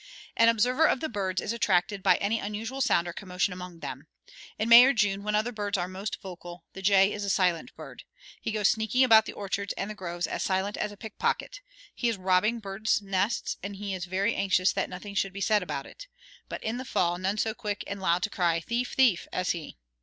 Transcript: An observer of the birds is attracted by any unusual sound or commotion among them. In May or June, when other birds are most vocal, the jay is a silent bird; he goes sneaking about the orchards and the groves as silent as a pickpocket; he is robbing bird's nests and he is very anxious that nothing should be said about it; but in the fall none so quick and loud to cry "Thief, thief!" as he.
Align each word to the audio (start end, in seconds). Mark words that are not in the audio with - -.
An 0.35 0.49
observer 0.49 0.87
of 0.87 0.99
the 0.99 1.09
birds 1.09 1.39
is 1.41 1.53
attracted 1.53 2.01
by 2.01 2.15
any 2.15 2.39
unusual 2.39 2.81
sound 2.81 3.07
or 3.07 3.13
commotion 3.13 3.53
among 3.53 3.81
them. 3.81 4.07
In 4.57 4.67
May 4.67 4.83
or 4.85 4.93
June, 4.93 5.21
when 5.21 5.35
other 5.35 5.51
birds 5.51 5.77
are 5.77 5.87
most 5.87 6.19
vocal, 6.23 6.63
the 6.73 6.81
jay 6.81 7.13
is 7.13 7.23
a 7.23 7.29
silent 7.29 7.71
bird; 7.75 8.01
he 8.41 8.51
goes 8.51 8.67
sneaking 8.67 9.03
about 9.03 9.27
the 9.27 9.33
orchards 9.33 9.73
and 9.77 9.91
the 9.91 9.93
groves 9.93 10.25
as 10.25 10.41
silent 10.41 10.75
as 10.75 10.91
a 10.91 10.97
pickpocket; 10.97 11.61
he 11.93 12.09
is 12.09 12.17
robbing 12.17 12.57
bird's 12.57 12.99
nests 12.99 13.57
and 13.61 13.75
he 13.75 13.93
is 13.93 14.05
very 14.05 14.33
anxious 14.33 14.73
that 14.73 14.89
nothing 14.89 15.13
should 15.13 15.33
be 15.33 15.39
said 15.41 15.61
about 15.61 15.85
it; 15.85 16.07
but 16.49 16.63
in 16.63 16.77
the 16.77 16.83
fall 16.83 17.19
none 17.19 17.37
so 17.37 17.53
quick 17.53 17.83
and 17.85 18.01
loud 18.01 18.23
to 18.23 18.31
cry 18.31 18.59
"Thief, 18.59 18.93
thief!" 18.95 19.27
as 19.31 19.51
he. 19.51 19.77